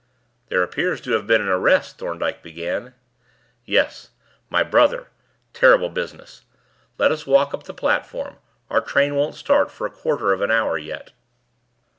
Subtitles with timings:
[0.47, 2.95] "There appears to have been an arrest," Thorndyke began.
[3.65, 4.09] "Yes
[4.49, 5.09] my brother.
[5.53, 6.43] Terrible business.
[6.97, 8.37] Let us walk up the platform;
[8.67, 11.11] our train won't start for a quarter of an hour yet."